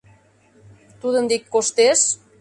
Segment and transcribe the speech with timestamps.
[1.01, 1.99] Тудын дек коштеш?..